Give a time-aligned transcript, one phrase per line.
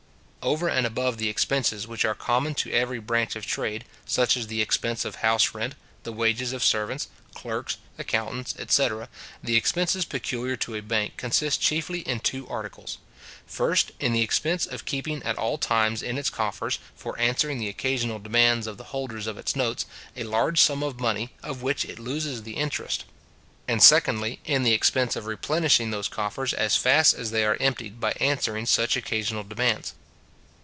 [0.43, 4.47] Over and above the expenses which are common to every branch of trade, such as
[4.47, 9.07] the expense of house rent, the wages of servants, clerks, accountants, etc.
[9.43, 12.97] the expenses peculiar to a bank consist chiefly in two articles:
[13.45, 17.69] first, in the expense of keeping at all times in its coffers, for answering the
[17.69, 19.85] occasional demands of the holders of its notes,
[20.17, 23.05] a large sum of money, of which it loses the interest;
[23.67, 27.99] and, secondly, in the expense of replenishing those coffers as fast as they are emptied
[27.99, 29.93] by answering such occasional demands.